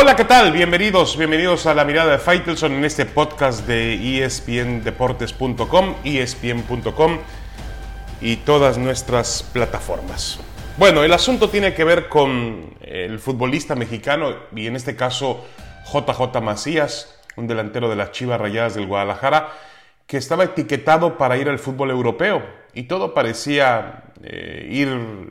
[0.00, 0.52] Hola, ¿qué tal?
[0.52, 7.18] Bienvenidos, bienvenidos a la mirada de Faitelson en este podcast de espndeportes.com, espn.com
[8.22, 10.40] y todas nuestras plataformas.
[10.78, 15.44] Bueno, el asunto tiene que ver con el futbolista mexicano y en este caso
[15.92, 19.50] JJ Macías, un delantero de las Chivas Rayadas del Guadalajara,
[20.06, 24.88] que estaba etiquetado para ir al fútbol europeo y todo parecía eh, ir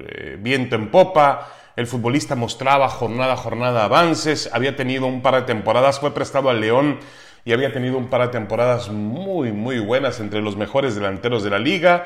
[0.08, 5.36] eh, viento en popa el futbolista mostraba jornada a jornada avances, había tenido un par
[5.36, 7.00] de temporadas, fue prestado al León
[7.46, 11.52] y había tenido un par de temporadas muy, muy buenas entre los mejores delanteros de
[11.52, 12.06] la liga.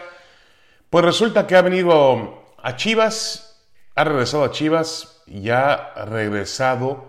[0.92, 7.08] Pues resulta que ha venido a Chivas, ha regresado a Chivas y ha regresado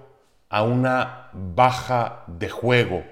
[0.48, 3.04] a una baja de juego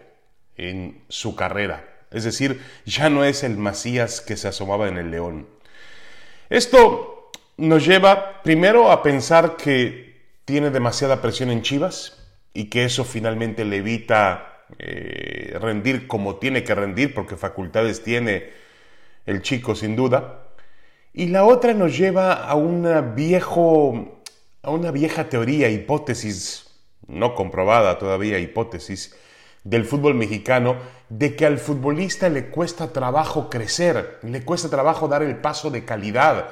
[0.57, 1.85] en su carrera.
[2.11, 5.47] Es decir, ya no es el Macías que se asomaba en el León.
[6.49, 7.22] Esto
[7.57, 10.13] nos lleva primero a pensar que
[10.45, 12.19] tiene demasiada presión en Chivas
[12.55, 18.51] y que eso finalmente le evita eh, rendir como tiene que rendir, porque facultades tiene
[19.27, 20.47] el chico sin duda.
[21.13, 24.23] Y la otra nos lleva a una, viejo,
[24.63, 26.67] a una vieja teoría, hipótesis,
[27.07, 29.15] no comprobada todavía, hipótesis,
[29.63, 30.77] del fútbol mexicano,
[31.09, 35.85] de que al futbolista le cuesta trabajo crecer, le cuesta trabajo dar el paso de
[35.85, 36.49] calidad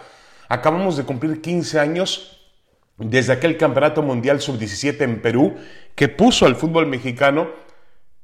[0.50, 2.50] Acabamos de cumplir 15 años
[2.98, 5.54] desde aquel Campeonato Mundial Sub-17 en Perú
[5.94, 7.50] que puso al fútbol mexicano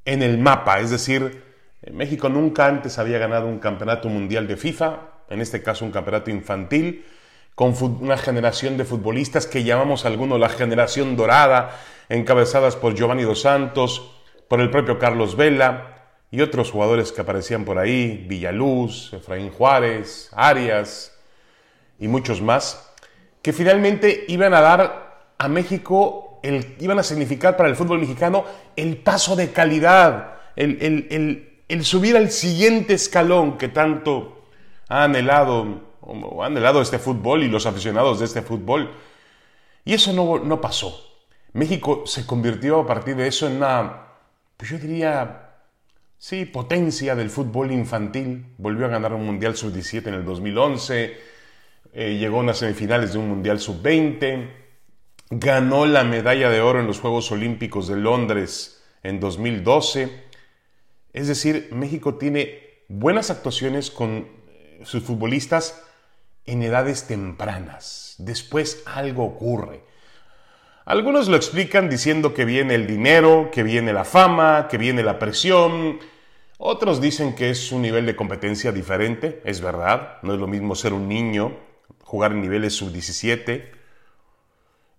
[0.05, 0.81] en el mapa.
[0.81, 1.45] Es decir,
[1.93, 6.33] México nunca antes había ganado un campeonato mundial de FIFA, en este caso un campeonato
[6.33, 7.05] infantil,
[7.55, 13.43] con una generación de futbolistas que llamamos algunos la generación dorada, encabezadas por Giovanni Dos
[13.43, 14.17] Santos,
[14.49, 20.29] por el propio Carlos Vela y otros jugadores que aparecían por ahí, Villaluz, Efraín Juárez,
[20.33, 21.16] Arias,
[21.99, 22.91] y muchos más,
[23.43, 28.45] que finalmente iban a dar a México, el, iban a significar para el fútbol mexicano
[28.75, 34.47] el paso de calidad, el, el, subir al siguiente escalón que tanto
[34.89, 38.93] ha anhelado, o anhelado este fútbol y los aficionados de este fútbol.
[39.85, 41.05] Y eso no, no pasó.
[41.53, 44.09] México se convirtió a partir de eso en una,
[44.57, 45.55] pues yo diría,
[46.19, 48.55] sí, potencia del fútbol infantil.
[48.59, 51.36] Volvió a ganar un Mundial Sub-17 en el 2011
[51.99, 54.51] eh, llegó a unas semifinales de un Mundial Sub-20,
[55.31, 60.11] ganó la medalla de oro en los Juegos Olímpicos de Londres en 2012.
[61.15, 65.83] Es decir, México tiene buenas actuaciones con eh, sus futbolistas
[66.45, 68.17] en edades tempranas.
[68.19, 69.81] Después algo ocurre.
[70.85, 75.19] Algunos lo explican diciendo que viene el dinero, que viene la fama, que viene la
[75.19, 75.99] presión.
[76.59, 80.75] Otros dicen que es un nivel de competencia diferente, es verdad, no es lo mismo
[80.75, 81.65] ser un niño
[82.07, 83.65] jugar en niveles sub-17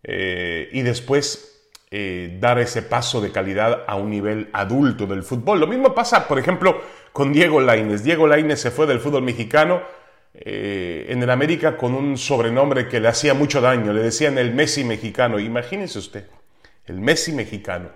[0.03, 5.61] eh, y después eh, dar ese paso de calidad a un nivel adulto del fútbol.
[5.61, 6.81] Lo mismo pasa, por ejemplo,
[7.13, 8.03] con Diego Laines.
[8.03, 9.81] Diego Laines se fue del fútbol mexicano
[10.33, 13.93] eh, en el América con un sobrenombre que le hacía mucho daño.
[13.93, 15.39] Le decían el Messi mexicano.
[15.39, 16.27] Imagínese usted,
[16.87, 17.87] el Messi mexicano.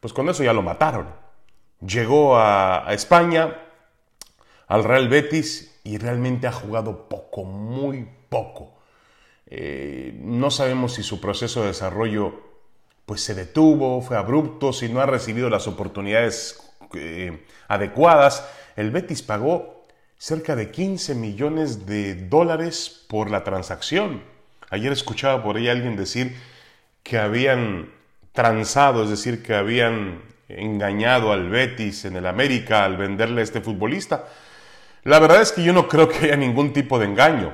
[0.00, 1.06] Pues con eso ya lo mataron.
[1.80, 3.56] Llegó a España,
[4.68, 8.80] al Real Betis, y realmente ha jugado poco, muy poco.
[9.46, 12.48] Eh, no sabemos si su proceso de desarrollo
[13.04, 18.48] pues se detuvo, fue abrupto, si no ha recibido las oportunidades eh, adecuadas.
[18.76, 19.84] El Betis pagó
[20.16, 24.22] cerca de 15 millones de dólares por la transacción.
[24.70, 26.36] Ayer escuchaba por ahí alguien decir
[27.02, 27.90] que habían
[28.32, 33.60] transado, es decir, que habían engañado al Betis en el América al venderle a este
[33.60, 34.26] futbolista.
[35.02, 37.52] La verdad es que yo no creo que haya ningún tipo de engaño.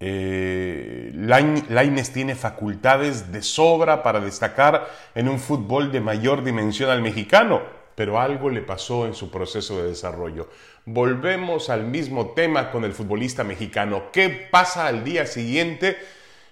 [0.00, 7.02] Eh, Laines tiene facultades de sobra para destacar en un fútbol de mayor dimensión al
[7.02, 7.62] mexicano,
[7.94, 10.48] pero algo le pasó en su proceso de desarrollo.
[10.84, 14.12] Volvemos al mismo tema con el futbolista mexicano.
[14.12, 15.98] ¿Qué pasa al día siguiente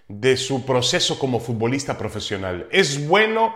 [0.08, 2.66] de su proceso como futbolista profesional?
[2.72, 3.54] Es bueno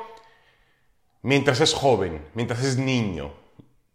[1.23, 3.33] mientras es joven, mientras es niño,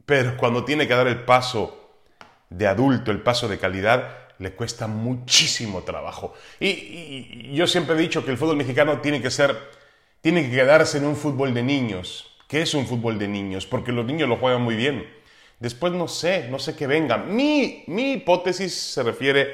[0.05, 2.01] pero cuando tiene que dar el paso
[2.49, 6.33] de adulto, el paso de calidad, le cuesta muchísimo trabajo.
[6.59, 9.57] Y, yo siempre he dicho que el fútbol mexicano tiene que ser,
[10.21, 12.37] tiene que quedarse en un fútbol de niños.
[12.47, 13.65] ¿Qué es un fútbol de niños?
[13.65, 15.07] Porque los niños lo juegan muy bien.
[15.59, 17.17] Después no sé, no sé qué venga.
[17.17, 19.53] Mi, mi hipótesis se refiere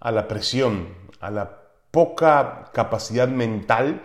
[0.00, 4.02] a la presión, a la poca capacidad mental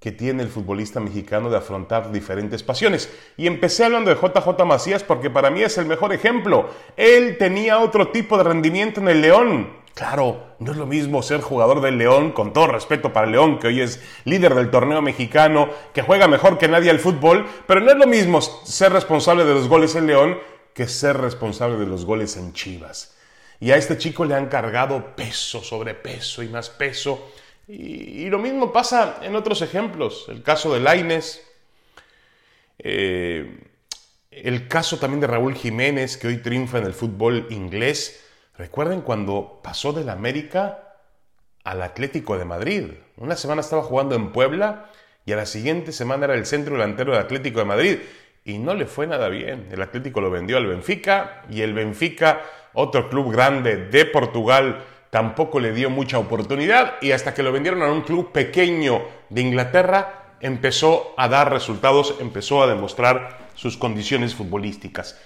[0.00, 3.10] que tiene el futbolista mexicano de afrontar diferentes pasiones.
[3.36, 6.70] Y empecé hablando de JJ Macías porque para mí es el mejor ejemplo.
[6.96, 9.78] Él tenía otro tipo de rendimiento en el León.
[9.94, 13.58] Claro, no es lo mismo ser jugador del León, con todo respeto para el León,
[13.58, 17.80] que hoy es líder del torneo mexicano, que juega mejor que nadie al fútbol, pero
[17.80, 20.38] no es lo mismo ser responsable de los goles en León
[20.72, 23.16] que ser responsable de los goles en Chivas.
[23.58, 27.32] Y a este chico le han cargado peso sobre peso y más peso.
[27.68, 30.26] Y, lo mismo pasa en otros ejemplos.
[30.28, 31.46] El caso de Laines,
[32.78, 33.60] eh,
[34.30, 38.24] el caso también de Raúl Jiménez, que hoy triunfa en el fútbol inglés
[38.58, 40.96] Recuerden cuando pasó del América
[41.62, 42.86] al Atlético de Madrid.
[43.16, 44.90] Una semana estaba jugando en Puebla
[45.24, 47.98] y a la siguiente semana era el centro delantero del Atlético de Madrid.
[48.44, 49.68] Y no le fue nada bien.
[49.70, 52.40] El Atlético lo vendió al Benfica y el Benfica,
[52.72, 57.82] otro club grande de Portugal, tampoco le dio mucha oportunidad y hasta que lo vendieron
[57.82, 64.34] a un club pequeño de Inglaterra, empezó a dar resultados, empezó a demostrar sus condiciones
[64.34, 65.20] futbolísticas.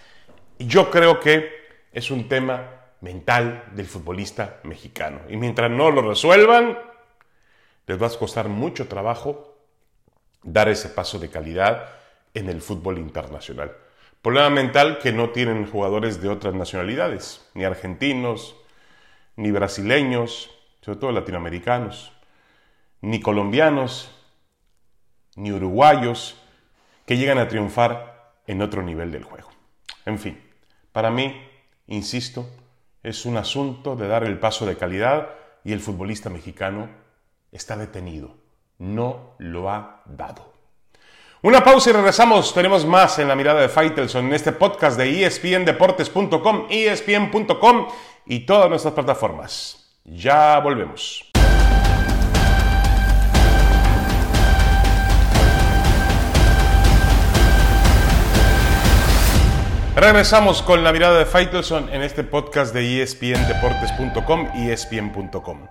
[0.58, 1.50] Y yo creo que
[1.93, 5.20] es un tema mental del futbolista mexicano.
[5.29, 6.78] Y mientras no lo resuelvan,
[7.87, 9.56] les va a costar mucho trabajo
[10.43, 11.88] dar ese paso de calidad
[12.35, 13.73] en el fútbol internacional.
[14.23, 18.56] Problema mental que no tienen jugadores de otras nacionalidades, ni argentinos,
[19.37, 20.50] ni brasileños,
[20.81, 22.12] sobre todo latinoamericanos,
[23.00, 24.11] ni colombianos,
[25.37, 26.37] ni uruguayos,
[27.06, 29.50] que llegan a triunfar en otro nivel del juego.
[30.05, 30.40] En fin,
[30.93, 31.34] para mí,
[31.87, 32.49] insisto,
[33.02, 35.31] es un asunto de dar el paso de calidad
[35.64, 36.88] y el futbolista mexicano
[37.50, 38.37] está detenido.
[38.78, 40.51] No lo ha dado.
[41.44, 42.55] Una pausa y regresamos.
[42.55, 47.89] Tenemos más en la mirada de Faitelson en este podcast de espndeportes.com, espn.com
[48.27, 49.85] y todas nuestras plataformas.
[50.05, 51.29] Ya volvemos.
[59.97, 65.67] Regresamos con la mirada de Faitelson en este podcast de espndeportes.com y espn.com.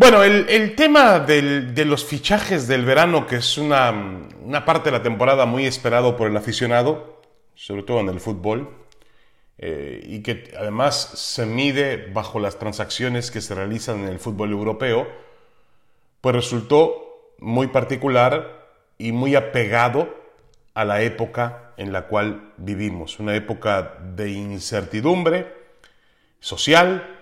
[0.00, 3.92] Bueno, el, tema de los fichajes del verano, que es una,
[4.64, 7.20] parte de la temporada muy esperado por el aficionado,
[7.54, 8.70] sobre todo en el fútbol,
[9.58, 14.52] eh, y que además se mide bajo las transacciones que se realizan en el fútbol
[14.52, 15.06] europeo,
[16.22, 20.08] pues resultó muy particular y muy apegado
[20.72, 25.54] a la época en la cual vivimos, una época de incertidumbre
[26.40, 27.19] social,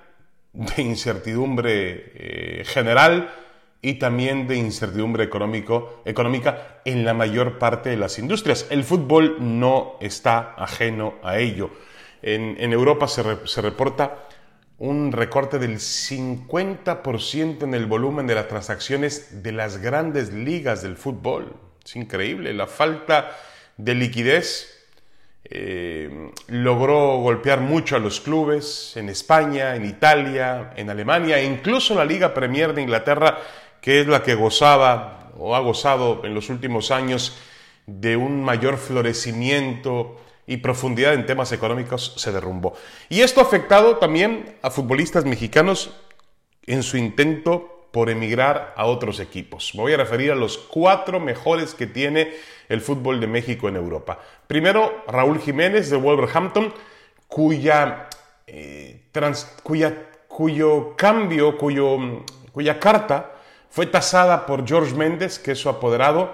[0.59, 3.33] de incertidumbre eh, general
[3.81, 8.67] y también de incertidumbre económico, económica en la mayor parte de las industrias.
[8.69, 11.71] El fútbol no está ajeno a ello.
[12.23, 14.27] En, Europa se, se reporta
[14.79, 20.97] un recorte del 50% en el volumen de las transacciones de las grandes ligas del
[20.97, 21.55] fútbol.
[21.85, 22.53] Es increíble.
[22.53, 23.31] La falta
[23.77, 24.78] de liquidez
[25.50, 31.95] eh, logró golpear mucho a los clubes en España, en Italia, en Alemania, e incluso
[31.95, 33.39] la Liga Premier de Inglaterra,
[33.81, 37.39] que es la que gozaba o ha gozado en los últimos años
[37.87, 42.75] de un mayor florecimiento y profundidad en temas económicos, se derrumbó.
[43.09, 45.91] Y esto ha afectado también a futbolistas mexicanos
[46.67, 49.75] en su intento por emigrar a otros equipos.
[49.75, 52.32] Me voy a referir a los cuatro mejores que tiene
[52.69, 54.19] el fútbol de México en Europa.
[54.46, 56.73] Primero, Raúl Jiménez de Wolverhampton,
[57.29, 58.08] cuya,
[58.46, 59.02] eh,
[59.62, 60.08] cuya
[60.38, 61.99] cuyo cambio, cuyo,
[62.52, 63.33] cuya carta
[63.71, 66.33] fue tasada por George Méndez, que es su apoderado,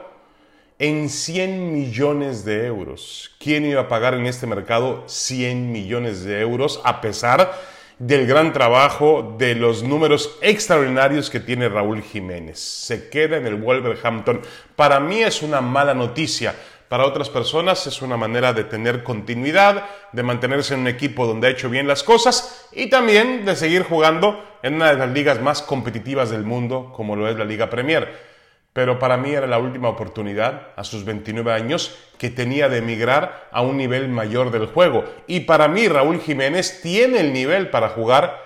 [0.78, 3.34] en 100 millones de euros.
[3.38, 7.58] ¿Quién iba a pagar en este mercado 100 millones de euros a pesar
[7.98, 12.58] del gran trabajo, de los números extraordinarios que tiene Raúl Jiménez.
[12.58, 14.40] Se queda en el Wolverhampton.
[14.76, 16.54] Para mí es una mala noticia.
[16.88, 21.46] Para otras personas es una manera de tener continuidad, de mantenerse en un equipo donde
[21.46, 25.40] ha hecho bien las cosas y también de seguir jugando en una de las ligas
[25.40, 28.33] más competitivas del mundo, como lo es la Liga Premier
[28.74, 33.48] pero para mí era la última oportunidad, a sus 29 años, que tenía de emigrar
[33.52, 35.04] a un nivel mayor del juego.
[35.28, 38.36] Y para mí Raúl Jiménez tiene el nivel para jugar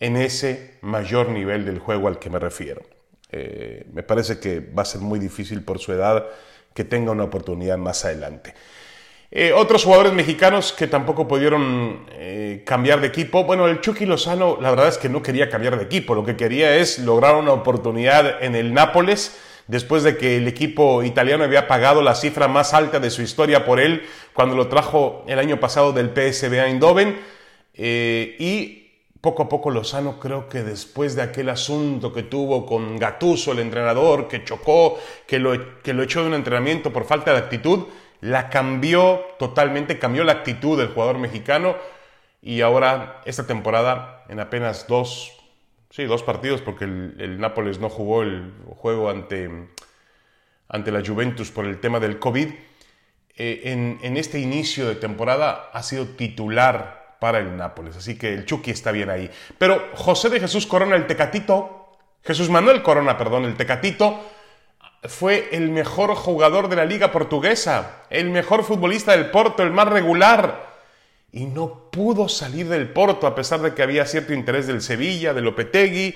[0.00, 2.82] en ese mayor nivel del juego al que me refiero.
[3.30, 6.26] Eh, me parece que va a ser muy difícil por su edad
[6.74, 8.54] que tenga una oportunidad más adelante.
[9.36, 13.42] Eh, otros jugadores mexicanos que tampoco pudieron eh, cambiar de equipo.
[13.42, 16.14] Bueno, el Chucky Lozano, la verdad es que no quería cambiar de equipo.
[16.14, 19.36] Lo que quería es lograr una oportunidad en el Nápoles
[19.66, 23.64] después de que el equipo italiano había pagado la cifra más alta de su historia
[23.64, 27.18] por él cuando lo trajo el año pasado del PSV Eindhoven.
[27.74, 28.84] Eh, y
[29.20, 33.58] poco a poco Lozano creo que después de aquel asunto que tuvo con Gatuso, el
[33.58, 37.86] entrenador, que chocó, que lo, que lo echó de un entrenamiento por falta de actitud,
[38.24, 41.76] la cambió totalmente, cambió la actitud del jugador mexicano
[42.40, 45.30] y ahora esta temporada en apenas dos,
[45.90, 49.68] sí, dos partidos porque el, Nápoles no jugó el juego ante,
[50.68, 52.48] ante la Juventus por el tema del COVID.
[53.36, 58.32] Eh, en, en, este inicio de temporada ha sido titular para el Nápoles, así que
[58.32, 59.30] el Chucky está bien ahí.
[59.58, 64.18] Pero José de Jesús Corona, el Tecatito, Jesús Manuel Corona, perdón, el Tecatito,
[65.06, 69.88] fue el mejor jugador de la liga portuguesa, el mejor futbolista del Porto, el más
[69.88, 70.74] regular.
[71.32, 75.34] Y no pudo salir del Porto a pesar de que había cierto interés del Sevilla,
[75.34, 76.14] del Lopetegui,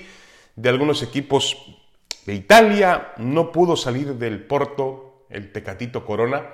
[0.55, 1.57] de algunos equipos
[2.25, 3.13] de Italia.
[3.17, 6.45] No pudo salir del Porto el Tecatito Corona,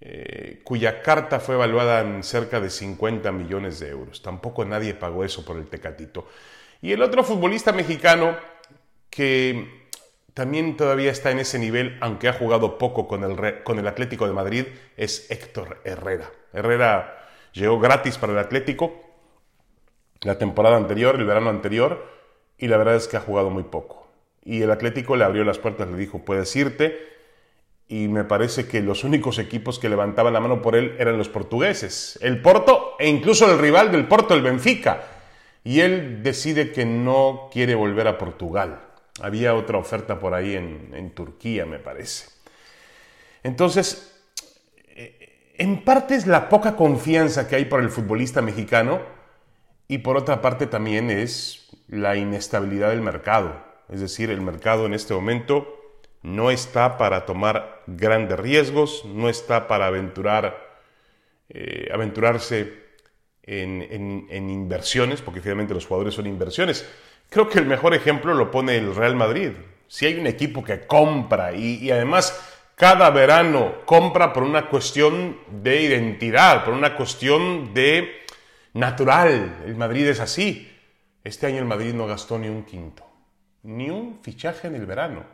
[0.00, 4.22] eh, cuya carta fue evaluada en cerca de 50 millones de euros.
[4.22, 6.28] Tampoco nadie pagó eso por el Tecatito.
[6.82, 8.36] Y el otro futbolista mexicano
[9.08, 9.79] que
[10.34, 14.26] también todavía está en ese nivel, aunque ha jugado poco con el, con el Atlético
[14.26, 16.30] de Madrid, es Héctor Herrera.
[16.52, 18.92] Herrera llegó gratis para el Atlético
[20.22, 22.06] la temporada anterior, el verano anterior,
[22.58, 24.08] y la verdad es que ha jugado muy poco.
[24.44, 26.98] Y el Atlético le abrió las puertas, le dijo, puedes irte,
[27.88, 31.28] y me parece que los únicos equipos que levantaban la mano por él eran los
[31.28, 35.02] portugueses, el Porto e incluso el rival del Porto, el Benfica.
[35.64, 38.89] Y él decide que no quiere volver a Portugal
[39.20, 42.28] había otra oferta por ahí en, Turquía, me parece.
[43.42, 44.22] Entonces,
[44.88, 49.00] eh, en parte es la poca confianza que hay por el futbolista mexicano
[49.88, 53.64] y por otra parte también es la inestabilidad del mercado.
[53.88, 55.76] Es decir, el mercado en este momento
[56.22, 60.78] no está para tomar grandes riesgos, no está para aventurar,
[61.48, 62.78] eh, aventurarse
[63.42, 66.86] en, en inversiones, porque finalmente los jugadores son inversiones.
[67.30, 69.52] Creo que el mejor ejemplo lo pone el Real Madrid.
[69.86, 75.82] Si hay un equipo que compra y, además cada verano compra por una cuestión de
[75.82, 78.22] identidad, por una cuestión de
[78.72, 79.62] natural.
[79.64, 80.76] El Madrid es así.
[81.22, 83.06] Este año el Madrid no gastó ni un quinto,
[83.62, 85.24] ni un fichaje en el verano.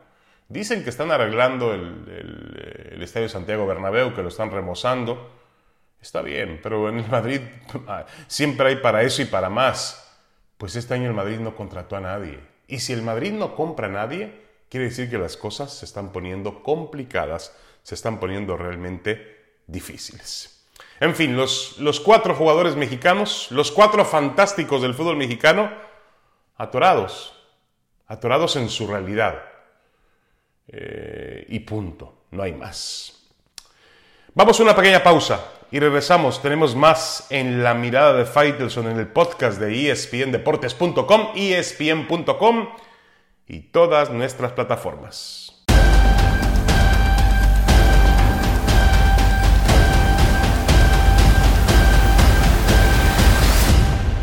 [0.48, 5.30] Dicen que están arreglando el, el, Estadio Santiago Bernabéu, que lo están remozando.
[6.02, 7.40] Está bien, pero en el Madrid
[7.88, 10.05] ah, siempre hay para eso y para más.
[10.58, 12.40] Pues este año el Madrid no contrató a nadie.
[12.66, 14.32] Y si el Madrid no compra a nadie,
[14.68, 20.66] quiere decir que las cosas se están poniendo complicadas, se están poniendo realmente difíciles.
[21.00, 25.70] En fin, los, los cuatro jugadores mexicanos, los cuatro fantásticos del fútbol mexicano,
[26.56, 27.34] atorados,
[28.06, 29.42] atorados en su realidad.
[30.68, 33.15] Eh, y punto, no hay más.
[34.36, 35.40] Vamos a una pequeña pausa
[35.70, 36.42] y regresamos.
[36.42, 42.68] Tenemos más en la mirada de Faitelson en el podcast de espndeportes.com, espn.com
[43.48, 45.64] y todas nuestras plataformas.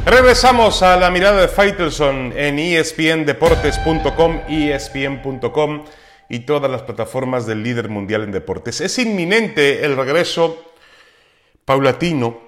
[0.05, 5.85] Regresamos a la mirada de Faitelson en espndeportes.com, espn.com
[6.29, 8.81] y todas las plataformas del líder mundial en deportes.
[8.81, 10.63] Es inminente el regreso
[11.65, 12.41] paulatino,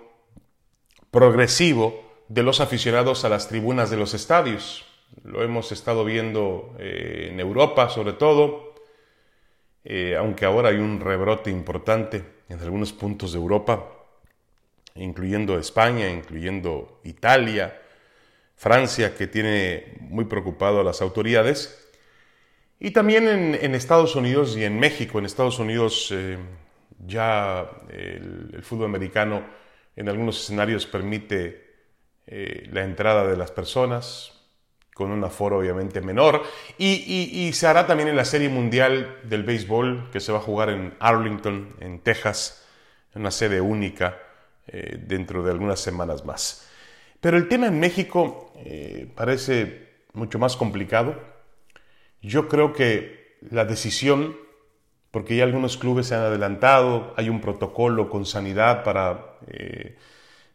[1.11, 4.85] progresivo de los aficionados a las tribunas de los estadios.
[5.23, 8.75] Lo hemos estado viendo eh, en Europa sobre todo,
[9.83, 13.87] eh, aunque ahora hay un rebrote importante en algunos puntos de Europa,
[14.95, 17.81] incluyendo España, incluyendo Italia,
[18.55, 21.84] Francia, que tiene muy preocupado a las autoridades,
[22.79, 25.19] y también en, Estados Unidos y en México.
[25.19, 26.37] En Estados Unidos eh,
[27.05, 29.43] ya el, fútbol americano
[29.95, 31.65] en algunos escenarios permite
[32.27, 34.33] eh, la entrada de las personas
[34.93, 36.43] con un aforo obviamente menor
[36.77, 40.69] y, se hará también en la Serie Mundial del Béisbol que se va a jugar
[40.69, 42.65] en Arlington, en Texas,
[43.13, 44.17] en una sede única
[44.67, 46.69] eh, dentro de algunas semanas más.
[47.19, 48.53] Pero el tema en México
[49.15, 51.34] parece mucho más complicado.
[52.25, 54.35] Yo creo que la decisión
[55.15, 59.95] porque ya algunos clubes se han adelantado, hay un protocolo con sanidad para eh,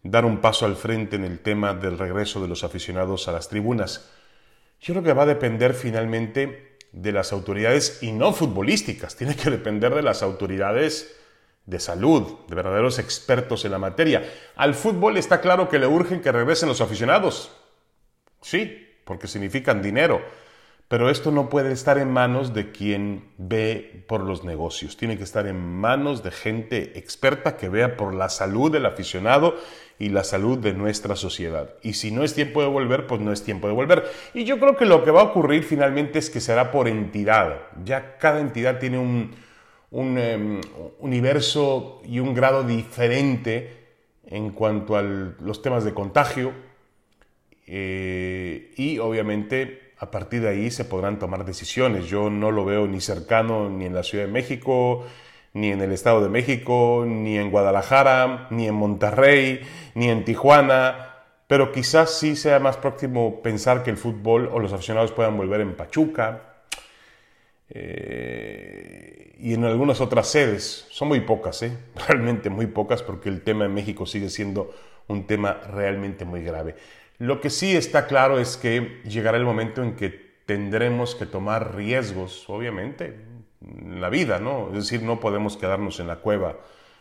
[0.02, 3.48] dar un paso al frente en el tema del regreso de los aficionados a las
[3.48, 4.10] tribunas.
[4.78, 9.48] Yo creo que va a depender finalmente de las autoridades y no futbolísticas, tiene que
[9.48, 11.16] depender de las autoridades
[11.64, 14.30] de salud, de verdaderos expertos en la materia.
[14.56, 17.50] Al fútbol está claro que le urgen que regresen los aficionados.
[18.42, 20.20] Sí, porque significan dinero
[20.90, 25.22] pero esto no puede estar en manos de quien ve por los negocios, tiene que
[25.22, 29.54] estar en manos de gente experta que vea por la salud del aficionado
[30.00, 31.74] y la salud de nuestra sociedad.
[31.80, 34.02] Y si no es tiempo de volver, pues no es tiempo de volver.
[34.34, 37.68] Y yo creo que lo que va a ocurrir finalmente es que será por entidad.
[37.84, 39.30] Ya cada entidad tiene un,
[39.92, 40.60] em,
[40.98, 43.76] universo y un grado diferente
[44.26, 46.52] en cuanto a los temas de contagio
[47.68, 52.06] eh, y obviamente a partir de ahí se podrán tomar decisiones.
[52.06, 55.04] Yo no lo veo ni cercano ni en la Ciudad de México,
[55.52, 59.60] ni en el Estado de México, ni en Guadalajara, ni en Monterrey,
[59.94, 61.16] ni en Tijuana,
[61.46, 65.60] pero quizás sí sea más próximo pensar que el fútbol o los aficionados puedan volver
[65.60, 66.44] en Pachuca
[67.68, 70.86] eh, y en algunas otras sedes.
[70.88, 71.76] Son muy pocas, ¿eh?
[72.08, 74.72] realmente muy pocas, porque el tema en México sigue siendo
[75.08, 76.76] un tema realmente muy grave.
[77.20, 80.08] Lo que sí está claro es que llegará el momento en que
[80.46, 83.20] tendremos que tomar riesgos, obviamente,
[83.60, 84.68] la vida, ¿no?
[84.68, 86.56] Es decir, no podemos quedarnos en la cueva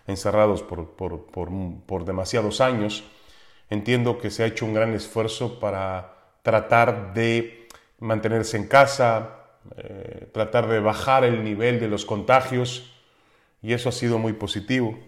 [0.07, 3.05] encerrados por, por, demasiados años.
[3.69, 9.37] Entiendo que se ha hecho un gran esfuerzo para tratar de mantenerse en casa,
[9.77, 12.91] eh, tratar de bajar el nivel de los contagios
[13.61, 14.99] y eso ha sido muy positivo,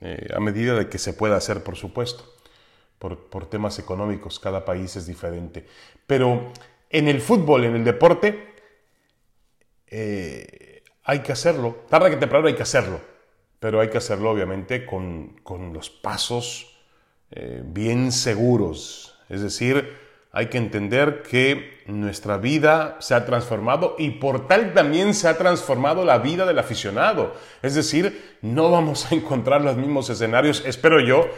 [0.00, 2.24] eh, a medida de que se pueda hacer, por supuesto,
[2.98, 5.66] por, temas económicos, cada país es diferente.
[6.06, 6.52] Pero
[6.90, 8.54] en el fútbol, en el deporte,
[9.86, 11.84] eh, hay que hacerlo.
[11.88, 13.00] Tarde que temprano hay que hacerlo.
[13.60, 15.40] Pero hay que hacerlo obviamente con,
[15.72, 16.78] los pasos
[17.30, 19.18] eh, bien seguros.
[19.28, 19.96] Es decir,
[20.32, 25.38] hay que entender que nuestra vida se ha transformado y por tal también se ha
[25.38, 27.34] transformado la vida del aficionado.
[27.62, 31.28] Es decir, no vamos a encontrar los mismos escenarios, espero yo,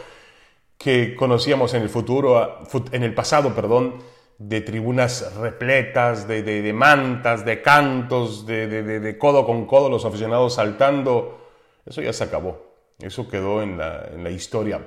[0.81, 2.59] que conocíamos en el futuro,
[2.91, 4.01] en el pasado, perdón,
[4.39, 10.55] de tribunas repletas, de, de, mantas, de cantos, de, de, codo con codo, los aficionados
[10.55, 11.39] saltando.
[11.85, 12.73] Eso ya se acabó.
[12.99, 14.81] Eso quedó en la, en la historia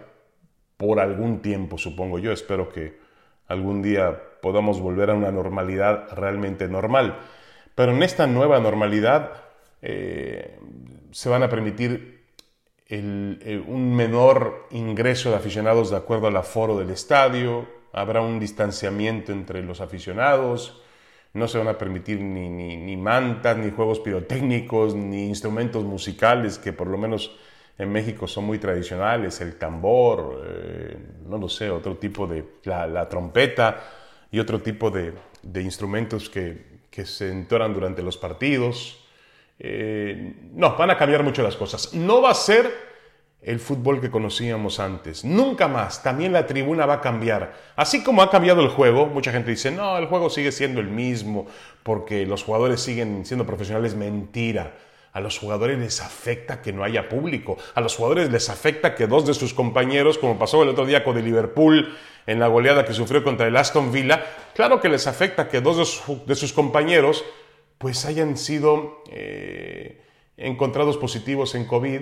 [0.76, 2.32] por algún tiempo, supongo yo.
[2.32, 2.98] Espero que
[3.46, 7.18] algún día podamos volver a una normalidad realmente normal.
[7.76, 9.30] Pero en esta nueva normalidad
[9.80, 10.58] eh,
[11.12, 12.23] se van a permitir
[12.90, 19.62] un menor ingreso de aficionados de acuerdo al aforo del estadio, habrá un distanciamiento entre
[19.62, 20.82] los aficionados,
[21.32, 26.72] no se van a permitir ni, ni, mantas, ni juegos pirotécnicos, ni instrumentos musicales que
[26.72, 27.36] por lo menos
[27.76, 33.08] en México son muy tradicionales, el tambor, eh, no lo sé, otro tipo de, la,
[33.08, 33.82] trompeta
[34.30, 35.12] y otro tipo de,
[35.60, 36.72] instrumentos que,
[37.04, 39.03] se entoran durante los partidos.
[39.58, 41.94] Eh, no, van a cambiar mucho las cosas.
[41.94, 42.72] No va a ser
[43.40, 45.24] el fútbol que conocíamos antes.
[45.24, 46.02] Nunca más.
[46.02, 47.54] También la tribuna va a cambiar.
[47.76, 50.88] Así como ha cambiado el juego, mucha gente dice, no, el juego sigue siendo el
[50.88, 51.46] mismo
[51.82, 53.94] porque los jugadores siguen siendo profesionales.
[53.94, 54.74] Mentira.
[55.12, 57.56] A los jugadores les afecta que no haya público.
[57.76, 61.04] A los jugadores les afecta que dos de sus compañeros, como pasó el otro día
[61.04, 61.94] con el Liverpool
[62.26, 66.02] en la goleada que sufrió contra el Aston Villa, claro que les afecta que dos
[66.26, 67.24] de, sus compañeros
[67.84, 70.00] pues hayan sido eh,
[70.38, 72.00] encontrados positivos en COVID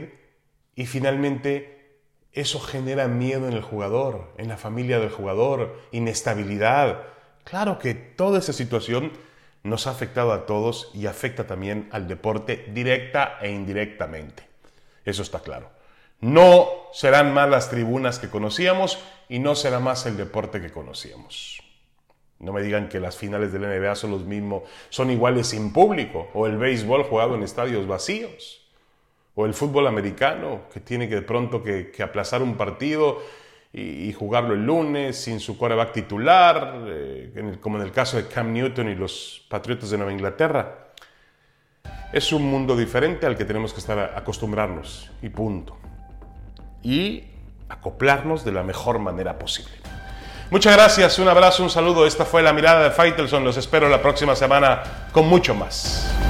[0.77, 1.99] y finalmente,
[2.31, 7.03] eso genera miedo en el jugador, en la familia del jugador, inestabilidad.
[7.43, 9.11] Claro que toda esa situación
[9.65, 14.45] nos ha afectado a todos y afecta también al deporte directa e indirectamente.
[15.05, 15.69] Eso está claro.
[16.21, 21.62] No serán más las tribunas que conocíamos y no será más el deporte que conocíamos.
[22.43, 26.29] No me digan que las finales del NBA son los mismos, son iguales sin público
[26.35, 28.69] o el béisbol jugado en estadios vacíos
[29.37, 33.23] o el fútbol americano, que tiene que de pronto que, aplazar un partido
[33.73, 38.53] y, jugarlo el lunes sin su quarterback titular, eh, como en el caso de Cam
[38.53, 40.89] Newton y los Patriotas de Nueva Inglaterra.
[42.13, 45.79] Es un mundo diferente al que tenemos que estar acostumbrarnos y punto.
[46.83, 47.25] Y
[47.69, 49.82] acoplarnos de la mejor manera posible.
[50.53, 52.05] Muchas gracias, un abrazo, un saludo.
[52.07, 53.43] Esta fue la mirada de Faitelson.
[53.43, 56.22] Los espero la próxima semana con mucho más.